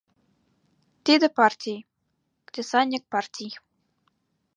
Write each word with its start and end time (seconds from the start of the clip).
Тиде 1.05 1.27
партий— 1.37 1.79
кресаньык 2.47 3.03
партий. 3.11 3.51